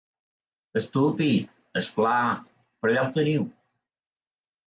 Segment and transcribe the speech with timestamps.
[0.79, 1.51] Estúpid,
[1.81, 2.23] és clar,
[2.79, 3.47] però allà ho teniu.